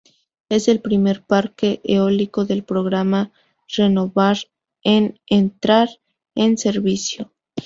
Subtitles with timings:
[0.49, 3.31] Es el primer parque eólico del programa
[3.67, 4.39] RenovAr
[4.83, 5.89] en entrar
[6.33, 7.31] en servicio.